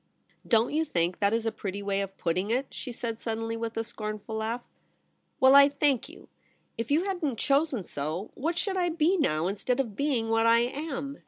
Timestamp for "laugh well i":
4.37-5.69